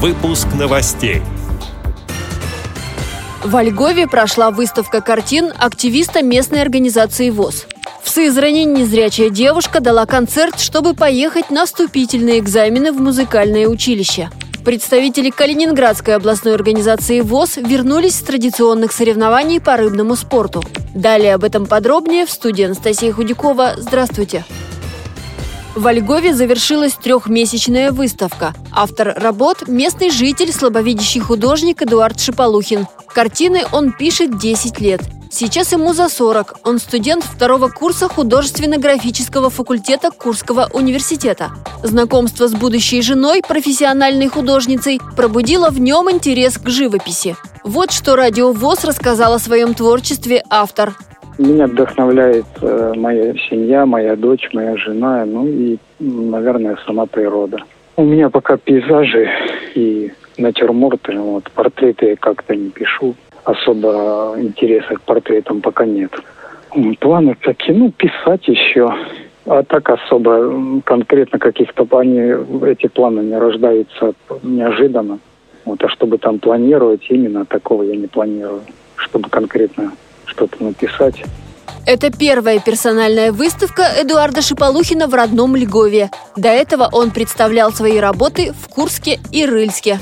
Выпуск 0.00 0.46
новостей. 0.56 1.22
В 3.42 3.60
Львове 3.60 4.06
прошла 4.06 4.52
выставка 4.52 5.00
картин 5.00 5.52
активиста 5.58 6.22
местной 6.22 6.62
организации 6.62 7.30
ВОЗ. 7.30 7.66
В 8.00 8.08
Сызрани 8.08 8.62
незрячая 8.62 9.28
девушка 9.28 9.80
дала 9.80 10.06
концерт, 10.06 10.60
чтобы 10.60 10.94
поехать 10.94 11.50
на 11.50 11.66
вступительные 11.66 12.38
экзамены 12.38 12.92
в 12.92 13.00
музыкальное 13.00 13.66
училище. 13.66 14.30
Представители 14.64 15.30
Калининградской 15.30 16.14
областной 16.14 16.54
организации 16.54 17.20
ВОЗ 17.20 17.56
вернулись 17.56 18.14
с 18.14 18.22
традиционных 18.22 18.92
соревнований 18.92 19.60
по 19.60 19.76
рыбному 19.76 20.14
спорту. 20.14 20.62
Далее 20.94 21.34
об 21.34 21.42
этом 21.42 21.66
подробнее 21.66 22.24
в 22.24 22.30
студии 22.30 22.66
Анастасия 22.66 23.12
Худякова. 23.12 23.74
Здравствуйте! 23.78 24.44
В 25.78 25.92
Львове 25.92 26.34
завершилась 26.34 26.94
трехмесячная 26.94 27.92
выставка. 27.92 28.52
Автор 28.72 29.14
работ– 29.16 29.58
местный 29.68 30.10
житель, 30.10 30.52
слабовидящий 30.52 31.20
художник 31.20 31.80
Эдуард 31.82 32.18
Шиполухин. 32.18 32.88
Картины 33.06 33.62
он 33.70 33.92
пишет 33.92 34.38
10 34.38 34.80
лет. 34.80 35.02
Сейчас 35.30 35.70
ему 35.70 35.94
за 35.94 36.08
40. 36.08 36.62
Он 36.64 36.80
студент 36.80 37.22
второго 37.22 37.68
курса 37.68 38.08
художественно-графического 38.08 39.50
факультета 39.50 40.10
Курского 40.10 40.68
университета. 40.72 41.52
Знакомство 41.84 42.48
с 42.48 42.54
будущей 42.54 43.00
женой, 43.00 43.40
профессиональной 43.46 44.26
художницей, 44.26 45.00
пробудило 45.14 45.70
в 45.70 45.78
нем 45.78 46.10
интерес 46.10 46.58
к 46.58 46.68
живописи. 46.68 47.36
Вот 47.62 47.92
что 47.92 48.16
Радио 48.16 48.50
ВОЗ 48.50 48.82
рассказал 48.82 49.34
о 49.34 49.38
своем 49.38 49.74
творчестве 49.74 50.42
автор. 50.50 50.96
Меня 51.38 51.68
вдохновляет 51.68 52.46
э, 52.60 52.92
моя 52.96 53.32
семья, 53.48 53.86
моя 53.86 54.16
дочь, 54.16 54.48
моя 54.52 54.76
жена, 54.76 55.24
ну 55.24 55.46
и, 55.46 55.78
наверное, 56.00 56.76
сама 56.84 57.06
природа. 57.06 57.58
У 57.96 58.02
меня 58.02 58.28
пока 58.28 58.56
пейзажи 58.56 59.28
и 59.76 60.12
натюрморты, 60.36 61.16
вот, 61.16 61.48
портреты 61.52 62.06
я 62.06 62.16
как-то 62.16 62.56
не 62.56 62.70
пишу 62.70 63.14
особо 63.44 64.34
интереса 64.36 64.94
к 64.94 65.02
портретам 65.02 65.62
пока 65.62 65.86
нет. 65.86 66.10
Планы 67.00 67.36
такие, 67.40 67.76
ну, 67.76 67.90
писать 67.92 68.46
еще. 68.46 68.92
А 69.46 69.62
так 69.62 69.88
особо 69.88 70.82
конкретно 70.84 71.38
каких-то 71.38 71.86
они, 71.98 72.34
эти 72.66 72.88
планы 72.88 73.20
не 73.20 73.38
рождаются 73.38 74.12
неожиданно. 74.42 75.20
Вот, 75.64 75.82
а 75.82 75.88
чтобы 75.88 76.18
там 76.18 76.38
планировать, 76.40 77.06
именно 77.08 77.46
такого 77.46 77.84
я 77.84 77.96
не 77.96 78.06
планирую. 78.06 78.62
Чтобы 78.96 79.30
конкретно 79.30 79.92
что-то 80.28 80.62
написать. 80.62 81.22
Это 81.86 82.10
первая 82.10 82.58
персональная 82.58 83.32
выставка 83.32 83.82
Эдуарда 83.82 84.42
Шиполухина 84.42 85.08
в 85.08 85.14
родном 85.14 85.56
Льгове. 85.56 86.10
До 86.36 86.48
этого 86.48 86.88
он 86.92 87.10
представлял 87.10 87.72
свои 87.72 87.98
работы 87.98 88.52
в 88.52 88.68
Курске 88.68 89.18
и 89.32 89.46
Рыльске. 89.46 89.98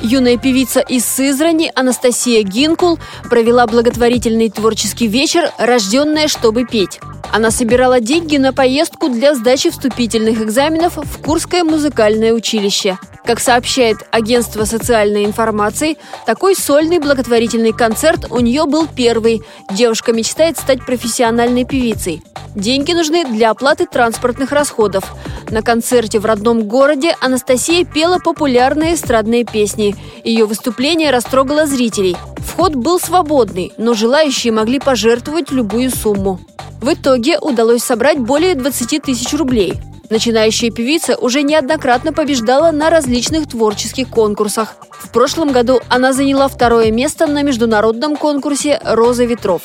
Юная 0.00 0.36
певица 0.36 0.80
из 0.80 1.04
Сызрани 1.06 1.72
Анастасия 1.74 2.42
Гинкул 2.42 2.98
провела 3.30 3.66
благотворительный 3.66 4.50
творческий 4.50 5.08
вечер 5.08 5.50
«Рожденная, 5.58 6.28
чтобы 6.28 6.64
петь». 6.64 7.00
Она 7.32 7.50
собирала 7.50 8.00
деньги 8.00 8.36
на 8.36 8.52
поездку 8.52 9.08
для 9.08 9.34
сдачи 9.34 9.70
вступительных 9.70 10.40
экзаменов 10.40 10.98
в 10.98 11.20
Курское 11.20 11.64
музыкальное 11.64 12.32
училище. 12.32 12.96
Как 13.24 13.40
сообщает 13.40 13.96
агентство 14.10 14.64
социальной 14.64 15.24
информации, 15.24 15.96
такой 16.26 16.54
сольный 16.54 16.98
благотворительный 16.98 17.72
концерт 17.72 18.26
у 18.30 18.38
нее 18.40 18.66
был 18.66 18.86
первый. 18.86 19.42
Девушка 19.70 20.12
мечтает 20.12 20.58
стать 20.58 20.84
профессиональной 20.84 21.64
певицей. 21.64 22.22
Деньги 22.54 22.92
нужны 22.92 23.24
для 23.24 23.50
оплаты 23.50 23.86
транспортных 23.86 24.52
расходов. 24.52 25.04
На 25.50 25.62
концерте 25.62 26.18
в 26.18 26.26
родном 26.26 26.64
городе 26.64 27.16
Анастасия 27.20 27.86
пела 27.86 28.18
популярные 28.18 28.94
эстрадные 28.94 29.44
песни. 29.44 29.96
Ее 30.22 30.44
выступление 30.44 31.10
растрогало 31.10 31.64
зрителей. 31.64 32.16
Вход 32.36 32.74
был 32.74 33.00
свободный, 33.00 33.72
но 33.78 33.94
желающие 33.94 34.52
могли 34.52 34.78
пожертвовать 34.78 35.50
любую 35.50 35.90
сумму. 35.90 36.40
В 36.82 36.92
итоге 36.92 37.38
удалось 37.38 37.82
собрать 37.82 38.18
более 38.18 38.54
20 38.54 39.02
тысяч 39.02 39.32
рублей. 39.32 39.72
Начинающая 40.10 40.70
певица 40.70 41.16
уже 41.16 41.42
неоднократно 41.42 42.12
побеждала 42.12 42.70
на 42.70 42.90
различных 42.90 43.48
творческих 43.48 44.08
конкурсах. 44.08 44.76
В 44.90 45.10
прошлом 45.10 45.52
году 45.52 45.80
она 45.88 46.12
заняла 46.12 46.48
второе 46.48 46.90
место 46.90 47.26
на 47.26 47.42
международном 47.42 48.16
конкурсе 48.16 48.80
«Роза 48.84 49.24
ветров». 49.24 49.62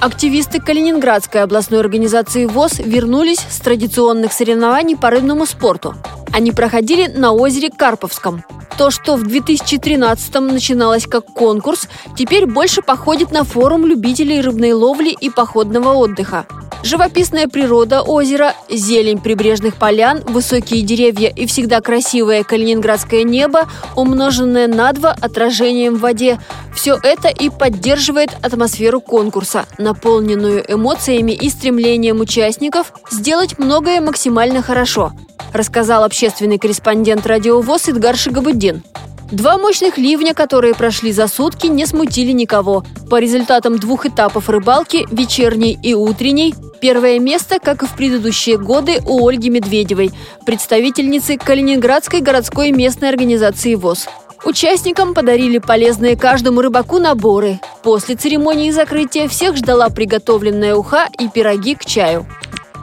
Активисты 0.00 0.60
Калининградской 0.60 1.42
областной 1.42 1.80
организации 1.80 2.46
ВОЗ 2.46 2.80
вернулись 2.80 3.38
с 3.38 3.58
традиционных 3.60 4.32
соревнований 4.32 4.96
по 4.96 5.10
рыбному 5.10 5.46
спорту. 5.46 5.94
Они 6.32 6.52
проходили 6.52 7.06
на 7.06 7.32
озере 7.32 7.70
Карповском. 7.70 8.44
То, 8.76 8.90
что 8.90 9.16
в 9.16 9.22
2013-м 9.22 10.48
начиналось 10.48 11.06
как 11.06 11.26
конкурс, 11.26 11.88
теперь 12.16 12.44
больше 12.46 12.82
походит 12.82 13.30
на 13.30 13.44
форум 13.44 13.86
любителей 13.86 14.40
рыбной 14.40 14.72
ловли 14.72 15.10
и 15.10 15.30
походного 15.30 15.94
отдыха. 15.94 16.44
Живописная 16.82 17.48
природа 17.48 18.02
озера, 18.02 18.54
зелень 18.68 19.20
прибрежных 19.20 19.76
полян, 19.76 20.20
высокие 20.26 20.82
деревья 20.82 21.28
и 21.28 21.46
всегда 21.46 21.80
красивое 21.80 22.44
калининградское 22.44 23.22
небо, 23.22 23.68
умноженное 23.96 24.68
на 24.68 24.92
два 24.92 25.12
отражением 25.12 25.96
в 25.96 26.00
воде– 26.00 26.38
все 26.74 26.98
это 27.02 27.28
и 27.28 27.48
поддерживает 27.50 28.30
атмосферу 28.42 29.00
конкурса, 29.00 29.66
наполненную 29.78 30.64
эмоциями 30.70 31.32
и 31.32 31.48
стремлением 31.48 32.20
участников 32.20 32.92
сделать 33.10 33.58
многое 33.58 34.00
максимально 34.00 34.60
хорошо, 34.60 35.12
рассказал 35.52 36.04
общественный 36.04 36.58
корреспондент 36.58 37.26
радио 37.26 37.60
ВОЗ 37.60 37.90
Идгар 37.90 38.16
Шигабуддин. 38.16 38.82
Два 39.30 39.58
мощных 39.58 39.98
ливня, 39.98 40.34
которые 40.34 40.74
прошли 40.74 41.12
за 41.12 41.26
сутки, 41.28 41.66
не 41.66 41.86
смутили 41.86 42.32
никого. 42.32 42.84
По 43.10 43.18
результатам 43.18 43.78
двух 43.78 44.06
этапов 44.06 44.48
рыбалки, 44.48 45.06
вечерней 45.10 45.78
и 45.82 45.94
утренней, 45.94 46.54
первое 46.80 47.18
место, 47.18 47.58
как 47.58 47.82
и 47.82 47.86
в 47.86 47.94
предыдущие 47.96 48.58
годы, 48.58 49.00
у 49.06 49.26
Ольги 49.26 49.50
Медведевой, 49.50 50.10
представительницы 50.44 51.38
Калининградской 51.38 52.20
городской 52.20 52.70
местной 52.70 53.08
организации 53.08 53.74
ВОЗ. 53.74 54.08
Участникам 54.44 55.14
подарили 55.14 55.56
полезные 55.56 56.16
каждому 56.16 56.60
рыбаку 56.60 56.98
наборы. 56.98 57.60
После 57.82 58.14
церемонии 58.14 58.70
закрытия 58.70 59.26
всех 59.26 59.56
ждала 59.56 59.88
приготовленная 59.88 60.74
уха 60.74 61.08
и 61.18 61.28
пироги 61.28 61.74
к 61.74 61.86
чаю. 61.86 62.26